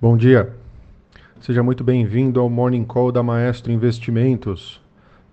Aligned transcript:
Bom 0.00 0.16
dia. 0.16 0.54
Seja 1.40 1.60
muito 1.60 1.82
bem-vindo 1.82 2.38
ao 2.38 2.48
Morning 2.48 2.84
Call 2.84 3.10
da 3.10 3.20
Maestro 3.20 3.72
Investimentos. 3.72 4.80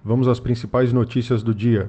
Vamos 0.04 0.28
às 0.28 0.40
principais 0.40 0.92
notícias 0.92 1.44
do 1.44 1.54
dia. 1.54 1.88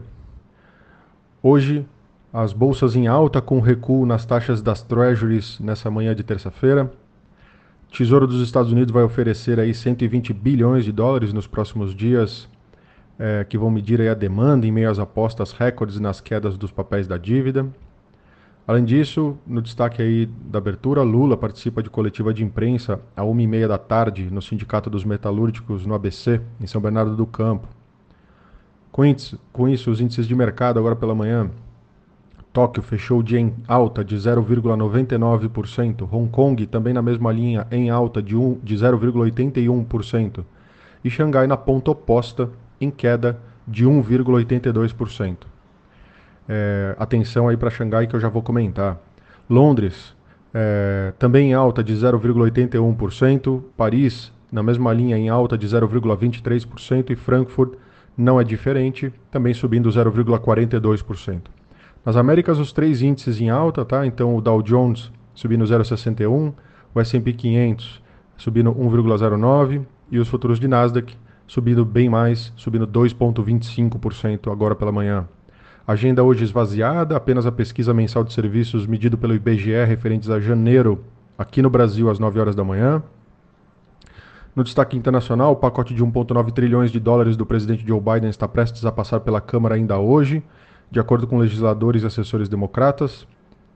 Hoje, 1.42 1.86
as 2.30 2.52
bolsas 2.52 2.94
em 2.94 3.06
alta 3.06 3.40
com 3.40 3.60
recuo 3.60 4.04
nas 4.04 4.26
taxas 4.26 4.60
das 4.60 4.82
Treasuries 4.82 5.58
nessa 5.58 5.90
manhã 5.90 6.14
de 6.14 6.22
terça-feira. 6.22 6.92
Tesouro 7.90 8.26
dos 8.26 8.42
Estados 8.42 8.70
Unidos 8.70 8.92
vai 8.92 9.04
oferecer 9.04 9.58
aí 9.58 9.72
120 9.72 10.34
bilhões 10.34 10.84
de 10.84 10.92
dólares 10.92 11.32
nos 11.32 11.46
próximos 11.46 11.94
dias, 11.94 12.46
é, 13.18 13.42
que 13.48 13.56
vão 13.56 13.70
medir 13.70 14.02
aí 14.02 14.08
a 14.10 14.14
demanda 14.14 14.66
em 14.66 14.70
meio 14.70 14.90
às 14.90 14.98
apostas 14.98 15.50
recordes 15.50 15.98
nas 15.98 16.20
quedas 16.20 16.58
dos 16.58 16.70
papéis 16.70 17.08
da 17.08 17.16
dívida. 17.16 17.66
Além 18.66 18.84
disso, 18.84 19.38
no 19.46 19.62
destaque 19.62 20.02
aí 20.02 20.26
da 20.26 20.58
abertura, 20.58 21.02
Lula 21.02 21.36
participa 21.36 21.82
de 21.82 21.88
coletiva 21.88 22.34
de 22.34 22.42
imprensa 22.42 23.00
à 23.16 23.22
1h30 23.22 23.68
da 23.68 23.78
tarde 23.78 24.28
no 24.30 24.42
Sindicato 24.42 24.90
dos 24.90 25.04
Metalúrgicos, 25.04 25.86
no 25.86 25.94
ABC, 25.94 26.40
em 26.60 26.66
São 26.66 26.80
Bernardo 26.80 27.14
do 27.14 27.26
Campo. 27.26 27.68
Com 28.90 29.04
isso, 29.04 29.38
com 29.52 29.68
isso, 29.68 29.90
os 29.90 30.00
índices 30.00 30.26
de 30.26 30.34
mercado 30.34 30.78
agora 30.78 30.96
pela 30.96 31.14
manhã, 31.14 31.48
Tóquio 32.52 32.82
fechou 32.82 33.20
o 33.20 33.22
dia 33.22 33.38
em 33.38 33.54
alta 33.68 34.02
de 34.02 34.16
0,99%, 34.16 36.08
Hong 36.10 36.30
Kong 36.30 36.66
também 36.66 36.94
na 36.94 37.02
mesma 37.02 37.30
linha 37.30 37.66
em 37.70 37.90
alta 37.90 38.22
de, 38.22 38.34
um, 38.34 38.58
de 38.64 38.74
0,81% 38.74 40.42
e 41.04 41.10
Xangai 41.10 41.46
na 41.46 41.56
ponta 41.56 41.90
oposta 41.90 42.50
em 42.80 42.90
queda 42.90 43.38
de 43.68 43.84
1,82%. 43.86 45.36
É, 46.48 46.94
atenção 46.98 47.48
aí 47.48 47.56
para 47.56 47.70
Xangai 47.70 48.06
que 48.06 48.14
eu 48.14 48.20
já 48.20 48.28
vou 48.28 48.42
comentar. 48.42 48.98
Londres, 49.48 50.14
é, 50.52 51.12
também 51.18 51.50
em 51.50 51.54
alta 51.54 51.82
de 51.82 51.94
0,81%. 51.94 53.62
Paris, 53.76 54.32
na 54.50 54.62
mesma 54.62 54.92
linha, 54.92 55.16
em 55.16 55.28
alta 55.28 55.56
de 55.56 55.66
0,23%. 55.66 57.10
E 57.10 57.16
Frankfurt 57.16 57.74
não 58.16 58.40
é 58.40 58.44
diferente, 58.44 59.12
também 59.30 59.52
subindo 59.52 59.88
0,42%. 59.90 61.42
Nas 62.04 62.16
Américas, 62.16 62.58
os 62.58 62.72
três 62.72 63.02
índices 63.02 63.40
em 63.40 63.50
alta, 63.50 63.84
tá? 63.84 64.06
Então 64.06 64.36
o 64.36 64.40
Dow 64.40 64.62
Jones 64.62 65.10
subindo 65.34 65.64
0,61%, 65.64 66.54
o 66.94 67.00
S&P 67.00 67.32
500 67.32 68.02
subindo 68.36 68.72
1,09% 68.72 69.84
e 70.10 70.18
os 70.18 70.28
futuros 70.28 70.60
de 70.60 70.68
Nasdaq 70.68 71.16
subindo 71.46 71.84
bem 71.84 72.08
mais, 72.08 72.52
subindo 72.56 72.86
2,25% 72.86 74.50
agora 74.50 74.74
pela 74.74 74.92
manhã. 74.92 75.28
Agenda 75.86 76.20
hoje 76.24 76.42
esvaziada, 76.42 77.16
apenas 77.16 77.46
a 77.46 77.52
pesquisa 77.52 77.94
mensal 77.94 78.24
de 78.24 78.32
serviços 78.32 78.88
medido 78.88 79.16
pelo 79.16 79.34
IBGE 79.36 79.84
referentes 79.84 80.28
a 80.28 80.40
janeiro 80.40 81.04
aqui 81.38 81.62
no 81.62 81.70
Brasil 81.70 82.10
às 82.10 82.18
9 82.18 82.40
horas 82.40 82.56
da 82.56 82.64
manhã. 82.64 83.00
No 84.56 84.64
destaque 84.64 84.96
internacional, 84.96 85.52
o 85.52 85.56
pacote 85.56 85.94
de 85.94 86.04
1,9 86.04 86.50
trilhões 86.50 86.90
de 86.90 86.98
dólares 86.98 87.36
do 87.36 87.46
presidente 87.46 87.86
Joe 87.86 88.00
Biden 88.00 88.28
está 88.28 88.48
prestes 88.48 88.84
a 88.84 88.90
passar 88.90 89.20
pela 89.20 89.40
Câmara 89.40 89.76
ainda 89.76 89.96
hoje, 89.96 90.42
de 90.90 90.98
acordo 90.98 91.24
com 91.24 91.38
legisladores 91.38 92.02
e 92.02 92.06
assessores 92.06 92.48
democratas, 92.48 93.24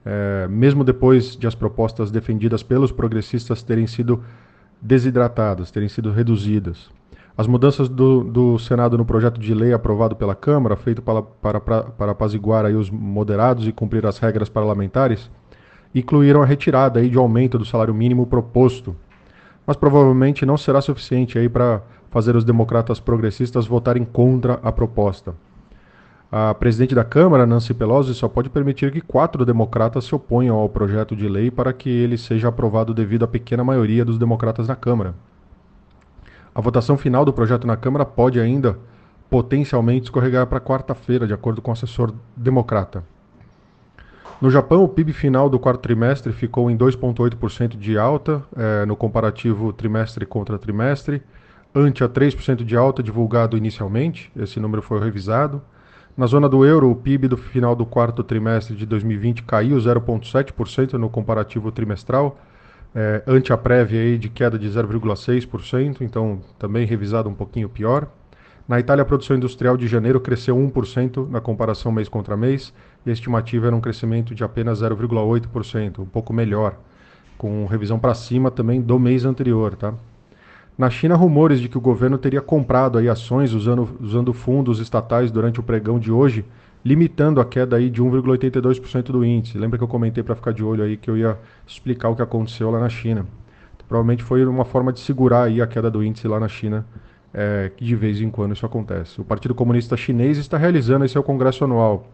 é, 0.03 0.49
mesmo 0.49 0.83
depois 0.83 1.37
de 1.37 1.47
as 1.47 1.55
propostas 1.55 2.11
defendidas 2.11 2.61
pelos 2.61 2.91
progressistas 2.91 3.63
terem 3.63 3.87
sido 3.87 4.21
desidratadas, 4.81 5.71
terem 5.71 5.87
sido 5.87 6.11
reduzidas. 6.11 6.89
As 7.37 7.47
mudanças 7.47 7.87
do, 7.87 8.23
do, 8.23 8.59
Senado 8.59 8.97
no 8.97 9.05
projeto 9.05 9.39
de 9.39 9.53
lei 9.53 9.73
aprovado 9.73 10.15
pela 10.15 10.35
Câmara, 10.35 10.75
feito 10.75 11.01
para, 11.01 11.21
para, 11.21 11.59
para 11.59 12.11
apaziguar 12.11 12.65
aí 12.65 12.75
os 12.75 12.89
moderados 12.89 13.67
e 13.67 13.71
cumprir 13.71 14.05
as 14.05 14.17
regras 14.17 14.49
parlamentares, 14.49 15.31
incluíram 15.95 16.41
a 16.41 16.45
retirada 16.45 16.99
aí 16.99 17.09
de 17.09 17.17
aumento 17.17 17.57
do 17.57 17.65
salário 17.65 17.93
mínimo 17.93 18.27
proposto. 18.27 18.95
Mas 19.65 19.77
provavelmente 19.77 20.45
não 20.45 20.57
será 20.57 20.81
suficiente 20.81 21.39
aí 21.39 21.47
para 21.47 21.81
fazer 22.09 22.35
os 22.35 22.43
democratas 22.43 22.99
progressistas 22.99 23.65
votarem 23.65 24.03
contra 24.03 24.59
a 24.61 24.71
proposta. 24.71 25.33
A 26.29 26.53
presidente 26.53 26.95
da 26.95 27.03
Câmara, 27.03 27.45
Nancy 27.45 27.73
Pelosi, 27.73 28.13
só 28.13 28.27
pode 28.27 28.49
permitir 28.49 28.91
que 28.91 29.01
quatro 29.01 29.45
democratas 29.45 30.05
se 30.05 30.15
oponham 30.15 30.55
ao 30.55 30.69
projeto 30.69 31.15
de 31.15 31.27
lei 31.27 31.51
para 31.51 31.73
que 31.73 31.89
ele 31.89 32.17
seja 32.17 32.47
aprovado 32.47 32.93
devido 32.93 33.23
à 33.23 33.27
pequena 33.27 33.63
maioria 33.63 34.05
dos 34.05 34.17
democratas 34.17 34.67
na 34.67 34.75
Câmara. 34.75 35.13
A 36.53 36.59
votação 36.59 36.97
final 36.97 37.23
do 37.23 37.31
projeto 37.31 37.65
na 37.65 37.77
Câmara 37.77 38.05
pode 38.05 38.39
ainda 38.39 38.77
potencialmente 39.29 40.05
escorregar 40.05 40.45
para 40.47 40.59
quarta-feira, 40.59 41.25
de 41.25 41.33
acordo 41.33 41.61
com 41.61 41.71
o 41.71 41.73
assessor 41.73 42.13
democrata. 42.35 43.03
No 44.41 44.49
Japão, 44.49 44.83
o 44.83 44.89
PIB 44.89 45.13
final 45.13 45.49
do 45.49 45.59
quarto 45.59 45.81
trimestre 45.81 46.33
ficou 46.33 46.69
em 46.69 46.75
2,8% 46.75 47.77
de 47.77 47.97
alta 47.97 48.43
eh, 48.57 48.85
no 48.85 48.95
comparativo 48.95 49.71
trimestre 49.71 50.25
contra 50.25 50.57
trimestre, 50.57 51.21
ante 51.73 52.03
a 52.03 52.09
3% 52.09 52.63
de 52.63 52.75
alta 52.75 53.01
divulgado 53.01 53.55
inicialmente. 53.55 54.31
Esse 54.35 54.59
número 54.59 54.81
foi 54.81 54.99
revisado. 54.99 55.61
Na 56.17 56.25
zona 56.25 56.49
do 56.49 56.65
euro, 56.65 56.91
o 56.91 56.95
PIB 56.95 57.29
do 57.29 57.37
final 57.37 57.75
do 57.75 57.85
quarto 57.85 58.23
trimestre 58.23 58.75
de 58.75 58.85
2020 58.85 59.43
caiu 59.43 59.77
0,7% 59.77 60.93
no 60.93 61.09
comparativo 61.09 61.71
trimestral, 61.71 62.37
é, 62.93 63.23
ante 63.25 63.53
a 63.53 63.57
prévia 63.57 64.01
aí 64.01 64.17
de 64.17 64.29
queda 64.29 64.59
de 64.59 64.67
0,6%, 64.67 66.01
então 66.01 66.41
também 66.59 66.85
revisado 66.85 67.29
um 67.29 67.33
pouquinho 67.33 67.69
pior. 67.69 68.07
Na 68.67 68.79
Itália, 68.79 69.01
a 69.01 69.05
produção 69.05 69.35
industrial 69.35 69.75
de 69.75 69.87
janeiro 69.87 70.19
cresceu 70.19 70.55
1% 70.55 71.29
na 71.29 71.41
comparação 71.41 71.91
mês 71.91 72.07
contra 72.07 72.37
mês, 72.37 72.73
e 73.05 73.09
a 73.09 73.13
estimativa 73.13 73.67
era 73.67 73.75
um 73.75 73.81
crescimento 73.81 74.35
de 74.35 74.43
apenas 74.43 74.81
0,8%, 74.81 75.99
um 75.99 76.05
pouco 76.05 76.31
melhor, 76.31 76.77
com 77.37 77.65
revisão 77.65 77.99
para 77.99 78.13
cima 78.13 78.51
também 78.51 78.81
do 78.81 78.99
mês 78.99 79.25
anterior. 79.25 79.75
Tá? 79.75 79.93
Na 80.77 80.89
China, 80.89 81.15
rumores 81.15 81.59
de 81.59 81.67
que 81.67 81.77
o 81.77 81.81
governo 81.81 82.17
teria 82.17 82.41
comprado 82.41 82.97
aí 82.97 83.09
ações 83.09 83.53
usando, 83.53 83.89
usando 83.99 84.33
fundos 84.33 84.79
estatais 84.79 85.31
durante 85.31 85.59
o 85.59 85.63
pregão 85.63 85.99
de 85.99 86.11
hoje 86.11 86.45
limitando 86.83 87.39
a 87.39 87.45
queda 87.45 87.75
aí 87.75 87.89
de 87.89 88.01
1,82% 88.01 89.03
do 89.03 89.23
índice. 89.23 89.57
Lembra 89.57 89.77
que 89.77 89.83
eu 89.83 89.87
comentei 89.87 90.23
para 90.23 90.35
ficar 90.35 90.51
de 90.51 90.63
olho 90.63 90.83
aí 90.83 90.97
que 90.97 91.09
eu 91.09 91.17
ia 91.17 91.37
explicar 91.65 92.09
o 92.09 92.15
que 92.15 92.21
aconteceu 92.21 92.71
lá 92.71 92.79
na 92.79 92.89
China. 92.89 93.25
Provavelmente 93.87 94.23
foi 94.23 94.45
uma 94.45 94.63
forma 94.63 94.93
de 94.93 95.01
segurar 95.01 95.43
aí 95.43 95.61
a 95.61 95.67
queda 95.67 95.91
do 95.91 96.01
índice 96.01 96.25
lá 96.25 96.39
na 96.39 96.47
China, 96.47 96.85
é, 97.33 97.69
que 97.75 97.83
de 97.83 97.93
vez 97.93 98.21
em 98.21 98.29
quando 98.29 98.53
isso 98.53 98.65
acontece. 98.65 99.19
O 99.19 99.23
Partido 99.23 99.53
Comunista 99.53 99.97
Chinês 99.97 100.37
está 100.37 100.57
realizando 100.57 101.03
esse 101.03 101.11
seu 101.11 101.21
congresso 101.21 101.65
anual. 101.65 102.07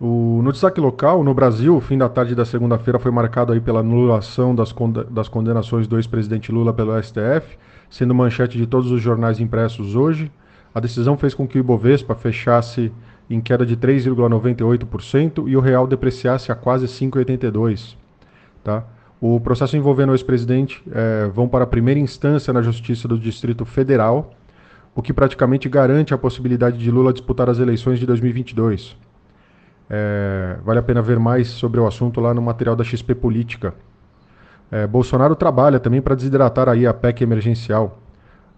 O, 0.00 0.40
no 0.42 0.50
destaque 0.50 0.80
local, 0.80 1.22
no 1.22 1.34
Brasil, 1.34 1.76
o 1.76 1.80
fim 1.80 1.98
da 1.98 2.08
tarde 2.08 2.34
da 2.34 2.44
segunda-feira 2.44 2.98
foi 2.98 3.10
marcado 3.10 3.52
aí 3.52 3.60
pela 3.60 3.80
anulação 3.80 4.54
das, 4.54 4.72
das 5.10 5.28
condenações 5.28 5.86
do 5.86 5.98
ex-presidente 5.98 6.50
Lula 6.50 6.72
pelo 6.72 6.96
STF, 7.02 7.58
sendo 7.90 8.14
manchete 8.14 8.56
de 8.56 8.66
todos 8.66 8.90
os 8.90 9.02
jornais 9.02 9.40
impressos 9.40 9.96
hoje. 9.96 10.32
A 10.74 10.80
decisão 10.80 11.16
fez 11.16 11.34
com 11.34 11.46
que 11.46 11.58
o 11.58 11.60
Ibovespa 11.60 12.14
fechasse 12.14 12.92
em 13.28 13.40
queda 13.40 13.64
de 13.64 13.76
3,98% 13.76 15.48
e 15.48 15.56
o 15.56 15.60
real 15.60 15.86
depreciasse 15.86 16.50
a 16.50 16.54
quase 16.54 16.86
5,82%. 16.86 17.96
Tá? 18.62 18.84
O 19.20 19.38
processo 19.38 19.76
envolvendo 19.76 20.10
o 20.10 20.14
ex-presidente 20.14 20.82
é, 20.92 21.28
vão 21.28 21.48
para 21.48 21.64
a 21.64 21.66
primeira 21.66 22.00
instância 22.00 22.52
na 22.52 22.62
Justiça 22.62 23.06
do 23.06 23.18
Distrito 23.18 23.64
Federal, 23.64 24.32
o 24.94 25.02
que 25.02 25.12
praticamente 25.12 25.68
garante 25.68 26.12
a 26.14 26.18
possibilidade 26.18 26.78
de 26.78 26.90
Lula 26.90 27.12
disputar 27.12 27.48
as 27.48 27.58
eleições 27.58 27.98
de 27.98 28.06
2022. 28.06 28.96
É, 29.88 30.56
vale 30.64 30.78
a 30.78 30.82
pena 30.82 31.02
ver 31.02 31.18
mais 31.18 31.48
sobre 31.48 31.80
o 31.80 31.86
assunto 31.86 32.20
lá 32.20 32.32
no 32.32 32.40
material 32.40 32.74
da 32.74 32.82
XP 32.84 33.14
Política. 33.14 33.74
É, 34.70 34.86
Bolsonaro 34.86 35.34
trabalha 35.34 35.80
também 35.80 36.00
para 36.00 36.14
desidratar 36.14 36.68
aí 36.68 36.86
a 36.86 36.94
PEC 36.94 37.22
emergencial. 37.22 37.98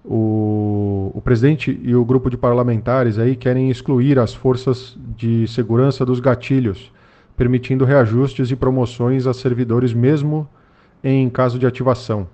O, 0.04 1.12
o, 1.14 1.20
presidente 1.20 1.78
e 1.82 1.94
o 1.94 2.04
grupo 2.04 2.28
de 2.28 2.36
parlamentares 2.36 3.18
aí 3.18 3.36
querem 3.36 3.70
excluir 3.70 4.18
as 4.18 4.34
forças 4.34 4.96
de 5.16 5.46
segurança 5.46 6.04
dos 6.04 6.18
gatilhos, 6.18 6.92
permitindo 7.36 7.84
reajustes 7.84 8.50
e 8.50 8.56
promoções 8.56 9.26
a 9.26 9.32
servidores 9.32 9.94
mesmo 9.94 10.48
em 11.04 11.30
caso 11.30 11.58
de 11.58 11.66
ativação. 11.66 12.26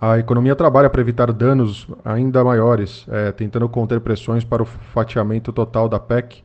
A 0.00 0.18
economia 0.18 0.56
trabalha 0.56 0.90
para 0.90 1.00
evitar 1.00 1.32
danos 1.32 1.86
ainda 2.04 2.42
maiores, 2.42 3.06
é, 3.08 3.30
tentando 3.30 3.68
conter 3.68 4.00
pressões 4.00 4.42
para 4.42 4.62
o 4.62 4.66
fatiamento 4.66 5.52
total 5.52 5.88
da 5.88 6.00
PEC 6.00 6.42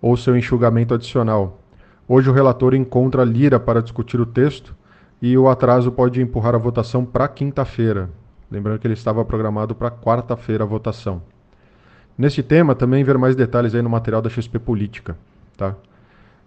ou 0.00 0.16
seu 0.16 0.36
enxugamento 0.36 0.94
adicional. 0.94 1.60
Hoje 2.06 2.30
o 2.30 2.32
relator 2.32 2.74
encontra 2.74 3.24
Lira 3.24 3.58
para 3.58 3.82
discutir 3.82 4.20
o 4.20 4.26
texto 4.26 4.76
e 5.20 5.36
o 5.36 5.48
atraso 5.48 5.90
pode 5.90 6.20
empurrar 6.20 6.54
a 6.54 6.58
votação 6.58 7.04
para 7.04 7.26
quinta-feira. 7.26 8.10
Lembrando 8.50 8.78
que 8.78 8.86
ele 8.86 8.94
estava 8.94 9.24
programado 9.24 9.74
para 9.74 9.90
quarta-feira 9.90 10.64
a 10.64 10.66
votação. 10.66 11.22
Nesse 12.18 12.42
tema, 12.42 12.74
também 12.74 13.04
ver 13.04 13.16
mais 13.16 13.36
detalhes 13.36 13.74
aí 13.74 13.82
no 13.82 13.88
material 13.88 14.20
da 14.20 14.28
XP 14.28 14.58
Política. 14.58 15.16
Tá? 15.56 15.74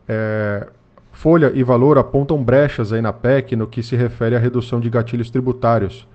É, 0.08 0.68
Folha 1.12 1.52
e 1.56 1.64
Valor 1.64 1.98
apontam 1.98 2.44
brechas 2.44 2.92
aí 2.92 3.02
na 3.02 3.14
PEC 3.14 3.56
no 3.56 3.68
que 3.68 3.82
se 3.82 3.96
refere 3.96 4.36
à 4.36 4.40
redução 4.40 4.80
de 4.80 4.90
gatilhos 4.90 5.30
tributários. 5.30 6.08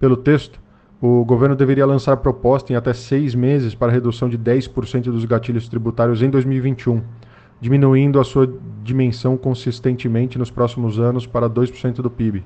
Pelo 0.00 0.16
texto, 0.16 0.58
o 1.00 1.24
governo 1.24 1.54
deveria 1.54 1.86
lançar 1.86 2.16
proposta 2.16 2.72
em 2.72 2.76
até 2.76 2.92
seis 2.92 3.34
meses 3.34 3.74
para 3.74 3.92
redução 3.92 4.28
de 4.28 4.38
10% 4.38 5.04
dos 5.04 5.24
gatilhos 5.24 5.68
tributários 5.68 6.22
em 6.22 6.30
2021, 6.30 7.02
diminuindo 7.60 8.18
a 8.18 8.24
sua 8.24 8.50
dimensão 8.82 9.36
consistentemente 9.36 10.38
nos 10.38 10.50
próximos 10.50 10.98
anos 10.98 11.26
para 11.26 11.48
2% 11.48 11.96
do 11.96 12.10
PIB. 12.10 12.44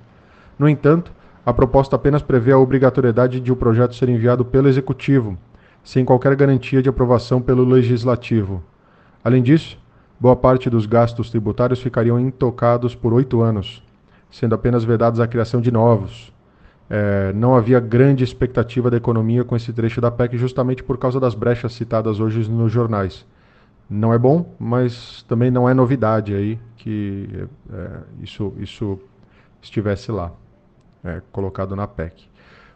No 0.58 0.68
entanto, 0.68 1.12
a 1.44 1.52
proposta 1.52 1.96
apenas 1.96 2.22
prevê 2.22 2.52
a 2.52 2.58
obrigatoriedade 2.58 3.40
de 3.40 3.50
o 3.50 3.56
projeto 3.56 3.94
ser 3.94 4.08
enviado 4.08 4.44
pelo 4.44 4.68
Executivo, 4.68 5.38
sem 5.82 6.04
qualquer 6.04 6.36
garantia 6.36 6.82
de 6.82 6.88
aprovação 6.88 7.40
pelo 7.40 7.64
Legislativo. 7.64 8.62
Além 9.24 9.42
disso, 9.42 9.78
boa 10.18 10.36
parte 10.36 10.68
dos 10.68 10.84
gastos 10.84 11.30
tributários 11.30 11.80
ficariam 11.80 12.20
intocados 12.20 12.94
por 12.94 13.14
oito 13.14 13.40
anos, 13.40 13.82
sendo 14.30 14.54
apenas 14.54 14.84
vedados 14.84 15.18
a 15.18 15.26
criação 15.26 15.62
de 15.62 15.70
novos. 15.70 16.30
É, 16.90 17.32
não 17.32 17.54
havia 17.54 17.80
grande 17.80 18.22
expectativa 18.22 18.90
da 18.90 18.96
economia 18.96 19.44
com 19.44 19.56
esse 19.56 19.72
trecho 19.72 20.00
da 20.00 20.10
PEC, 20.10 20.36
justamente 20.36 20.82
por 20.82 20.98
causa 20.98 21.18
das 21.18 21.34
brechas 21.34 21.72
citadas 21.72 22.20
hoje 22.20 22.50
nos 22.50 22.70
jornais. 22.70 23.24
Não 23.88 24.12
é 24.12 24.18
bom, 24.18 24.54
mas 24.58 25.24
também 25.26 25.50
não 25.50 25.68
é 25.68 25.72
novidade 25.72 26.34
aí 26.34 26.58
que 26.76 27.46
é, 27.72 27.90
isso, 28.22 28.52
isso 28.58 28.98
estivesse 29.62 30.12
lá 30.12 30.32
é, 31.04 31.20
colocado 31.32 31.74
na 31.74 31.86
PEC. 31.86 32.28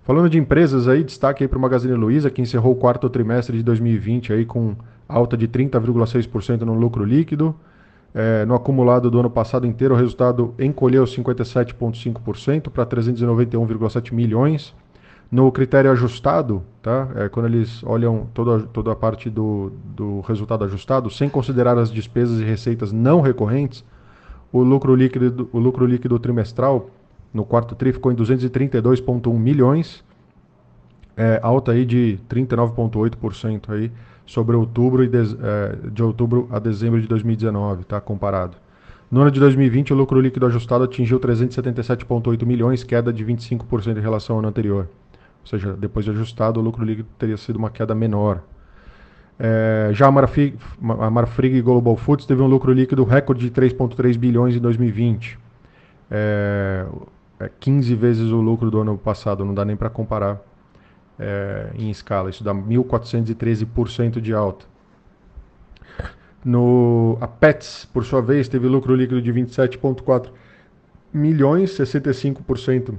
Falando 0.03 0.29
de 0.29 0.39
empresas 0.39 0.87
aí, 0.87 1.03
destaque 1.03 1.45
aí 1.45 1.49
para 1.49 1.59
o 1.59 1.61
Magazine 1.61 1.95
Luiza, 1.95 2.31
que 2.31 2.43
encerrou 2.43 2.73
o 2.73 2.77
quarto 2.77 3.09
trimestre 3.09 3.57
de 3.57 3.63
2020 3.63 4.35
aí 4.35 4.45
com 4.45 4.77
alta 5.09 5.37
de 5.37 5.49
30,6% 5.49 6.61
no 6.61 6.75
lucro 6.75 7.05
líquido. 7.05 7.55
É, 8.15 8.45
no 8.45 8.55
acumulado 8.55 9.11
do 9.11 9.19
ano 9.19 9.31
passado 9.31 9.67
inteiro, 9.67 9.95
o 9.95 9.97
resultado 9.97 10.55
encolheu 10.59 11.05
57,5% 11.05 12.71
para 12.71 12.87
391,7 12.87 14.13
milhões. 14.13 14.75
No 15.31 15.51
critério 15.51 15.91
ajustado, 15.91 16.63
tá? 16.83 17.09
É, 17.17 17.29
quando 17.29 17.47
eles 17.47 17.83
olham 17.83 18.29
toda, 18.33 18.61
toda 18.67 18.93
a 18.93 18.95
parte 18.95 19.31
do, 19.31 19.73
do 19.97 20.21
resultado 20.21 20.65
ajustado, 20.65 21.11
sem 21.11 21.29
considerar 21.29 21.79
as 21.79 21.91
despesas 21.91 22.41
e 22.41 22.45
receitas 22.45 22.93
não 22.93 23.21
recorrentes, 23.21 23.83
o 24.53 24.63
lucro 24.63 24.95
líquido, 24.95 25.49
o 25.51 25.59
lucro 25.59 25.87
líquido 25.87 26.19
trimestral 26.19 26.91
no 27.35 27.45
quarto 27.45 27.75
tri 27.75 27.93
ficou 27.93 28.13
em 28.13 28.15
232,1 28.15 29.37
milhões, 29.37 30.05
é, 31.17 31.41
alta 31.43 31.73
aí 31.73 31.85
de 31.85 32.19
39,8% 32.29 33.71
aí 33.71 33.91
sobre 34.25 34.57
outubro 34.57 35.03
e 35.05 35.09
de, 35.09 35.19
é, 35.19 35.91
de 35.91 36.03
outubro 36.03 36.49
a 36.51 36.59
dezembro 36.59 37.01
de 37.01 37.09
2019, 37.09 37.85
tá 37.85 38.01
comparado. 38.01 38.57
No 39.11 39.21
ano 39.21 39.31
de 39.31 39.39
2020, 39.39 39.93
o 39.93 39.97
lucro 39.97 40.21
líquido 40.21 40.47
ajustado 40.47 40.85
atingiu 40.85 41.21
377,8 41.21 42.45
milhões, 42.47 42.83
queda 42.83 43.13
de 43.13 43.25
25% 43.25 43.99
em 43.99 44.01
relação 44.01 44.37
ao 44.37 44.41
ano 44.41 44.49
anterior. 44.49 44.89
Ou 45.43 45.47
seja, 45.47 45.75
depois 45.75 46.05
de 46.05 46.11
ajustado, 46.11 46.59
o 46.59 46.63
lucro 46.63 46.85
líquido 46.85 47.09
teria 47.19 47.37
sido 47.37 47.57
uma 47.57 47.71
queda 47.71 47.95
menor. 47.95 48.43
É, 49.39 49.91
já 49.93 50.07
a 50.07 50.11
Marfrig, 50.11 50.57
a 51.01 51.11
Marfrig 51.11 51.61
Global 51.61 51.97
Foods 51.97 52.25
teve 52.25 52.41
um 52.41 52.47
lucro 52.47 52.73
líquido 52.73 53.05
recorde 53.05 53.49
de 53.49 53.51
3,3 53.51 54.17
bilhões 54.17 54.57
em 54.57 54.61
2020. 54.61 55.39
É, 56.11 56.87
é 57.39 57.51
15 57.61 57.95
vezes 57.95 58.31
o 58.31 58.41
lucro 58.41 58.71
do 58.71 58.81
ano 58.81 58.97
passado, 58.97 59.45
não 59.45 59.55
dá 59.55 59.65
nem 59.65 59.77
para 59.77 59.91
comparar 59.91 60.41
é, 61.19 61.71
em 61.75 61.91
escala. 61.91 62.31
Isso 62.31 62.45
dá 62.45 62.55
1.413% 62.55 64.21
de 64.21 64.33
alta. 64.33 64.67
No, 66.45 67.17
a 67.21 67.27
Pets, 67.27 67.89
por 67.93 68.05
sua 68.05 68.21
vez, 68.21 68.49
teve 68.49 68.69
lucro 68.69 68.95
líquido 68.95 69.23
de 69.23 69.33
27,4 69.33 70.29
milhões, 71.13 71.71
65% 71.71 72.95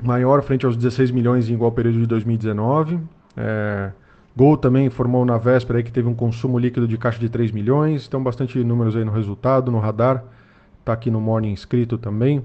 maior 0.00 0.42
frente 0.42 0.64
aos 0.64 0.76
16 0.76 1.10
milhões 1.10 1.50
em 1.50 1.54
igual 1.54 1.72
período 1.72 1.98
de 1.98 2.06
2019. 2.06 2.98
É, 3.36 3.90
Gol 4.36 4.56
também 4.56 4.86
informou 4.86 5.24
na 5.24 5.36
véspera 5.36 5.82
que 5.82 5.90
teve 5.90 6.08
um 6.08 6.14
consumo 6.14 6.58
líquido 6.58 6.86
de 6.86 6.96
caixa 6.96 7.18
de 7.18 7.28
3 7.28 7.50
milhões, 7.50 8.06
então 8.06 8.22
bastante 8.22 8.62
números 8.62 8.94
aí 8.94 9.04
no 9.04 9.10
resultado, 9.10 9.70
no 9.70 9.80
radar. 9.80 10.24
Está 10.78 10.92
aqui 10.92 11.10
no 11.10 11.20
Morning 11.20 11.50
inscrito 11.50 11.98
também. 11.98 12.44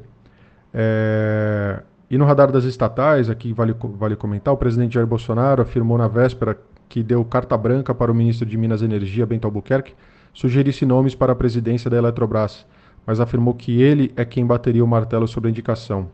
É... 0.73 1.81
E 2.09 2.17
no 2.17 2.25
radar 2.25 2.51
das 2.51 2.63
estatais, 2.63 3.29
aqui 3.29 3.53
vale, 3.53 3.75
vale 3.97 4.15
comentar, 4.15 4.53
o 4.53 4.57
presidente 4.57 4.93
Jair 4.93 5.07
Bolsonaro 5.07 5.61
afirmou 5.61 5.97
na 5.97 6.07
véspera 6.07 6.57
que 6.87 7.01
deu 7.01 7.25
carta 7.25 7.57
branca 7.57 7.93
para 7.93 8.11
o 8.11 8.15
ministro 8.15 8.47
de 8.47 8.55
Minas 8.55 8.81
e 8.81 8.85
Energia, 8.85 9.25
Bento 9.25 9.45
Albuquerque, 9.45 9.95
sugerisse 10.31 10.85
nomes 10.85 11.15
para 11.15 11.33
a 11.33 11.35
presidência 11.35 11.89
da 11.89 11.97
Eletrobras, 11.97 12.67
mas 13.05 13.19
afirmou 13.19 13.53
que 13.53 13.81
ele 13.81 14.11
é 14.15 14.23
quem 14.23 14.45
bateria 14.45 14.83
o 14.83 14.87
martelo 14.87 15.27
sobre 15.27 15.47
a 15.47 15.51
indicação. 15.51 16.07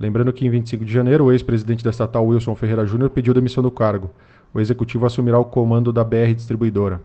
Lembrando 0.00 0.32
que 0.32 0.46
em 0.46 0.50
25 0.50 0.84
de 0.84 0.92
janeiro, 0.92 1.26
o 1.26 1.32
ex-presidente 1.32 1.84
da 1.84 1.90
estatal 1.90 2.26
Wilson 2.26 2.54
Ferreira 2.56 2.86
Júnior 2.86 3.10
pediu 3.10 3.34
demissão 3.34 3.62
do 3.62 3.70
cargo. 3.70 4.10
O 4.52 4.58
executivo 4.58 5.06
assumirá 5.06 5.38
o 5.38 5.44
comando 5.44 5.92
da 5.92 6.02
BR 6.02 6.34
Distribuidora. 6.34 7.00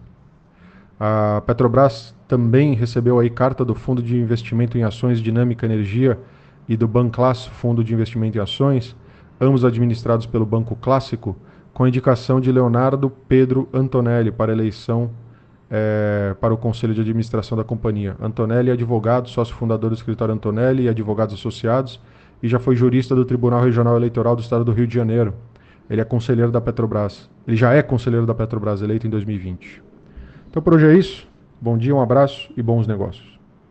A 1.00 1.44
Petrobras 1.46 2.16
também 2.28 2.74
recebeu 2.74 3.20
aí 3.20 3.30
carta 3.30 3.66
do 3.66 3.76
Fundo 3.76 4.02
de 4.02 4.18
Investimento 4.18 4.78
em 4.78 4.84
Ações 4.84 5.20
Dinâmica 5.20 5.66
Energia 5.66 6.18
e 6.68 6.76
do 6.76 6.88
Banclass, 6.88 7.46
Fundo 7.46 7.84
de 7.84 7.94
Investimento 7.94 8.38
em 8.38 8.42
Ações, 8.42 8.96
ambos 9.40 9.64
administrados 9.64 10.26
pelo 10.26 10.46
Banco 10.46 10.76
Clássico, 10.76 11.36
com 11.74 11.88
indicação 11.88 12.40
de 12.40 12.52
Leonardo 12.52 13.10
Pedro 13.10 13.68
Antonelli 13.74 14.32
para 14.32 14.52
eleição 14.52 15.12
é, 15.70 16.36
para 16.40 16.54
o 16.54 16.58
Conselho 16.58 16.94
de 16.94 17.02
Administração 17.02 17.58
da 17.58 17.64
companhia. 17.64 18.16
Antonelli 18.22 18.70
é 18.70 18.74
advogado, 18.74 19.30
sócio 19.30 19.56
fundador 19.56 19.90
do 19.90 19.96
escritório 19.96 20.34
Antonelli 20.34 20.84
e 20.84 20.90
advogados 20.90 21.36
associados, 21.36 22.00
e 22.42 22.48
já 22.48 22.60
foi 22.60 22.76
jurista 22.76 23.16
do 23.16 23.26
Tribunal 23.26 23.62
Regional 23.62 23.96
Eleitoral 23.96 24.36
do 24.36 24.42
Estado 24.42 24.64
do 24.64 24.72
Rio 24.72 24.88
de 24.88 24.94
Janeiro. 24.94 25.34
Ele 25.90 26.02
é 26.02 26.06
conselheiro 26.06 26.52
da 26.52 26.62
Petrobras. 26.62 27.30
Ele 27.48 27.56
já 27.56 27.74
é 27.74 27.82
conselheiro 27.82 28.26
da 28.26 28.34
Petrobras, 28.34 28.82
eleito 28.82 29.06
em 29.06 29.10
2020. 29.10 29.84
Então 30.50 30.62
por 30.62 30.74
hoje 30.74 30.88
é 30.88 30.94
isso. 30.94 31.28
Bom 31.60 31.78
dia, 31.78 31.96
um 31.96 32.02
abraço 32.02 32.50
e 32.56 32.62
bons 32.62 32.88
negócios. 32.88 33.35